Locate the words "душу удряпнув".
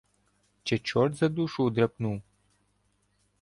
1.29-2.21